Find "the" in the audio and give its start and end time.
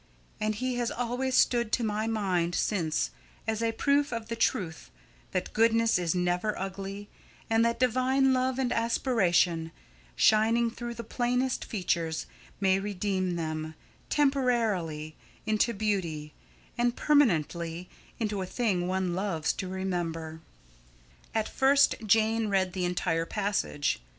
4.29-4.35, 10.95-11.03, 22.73-22.85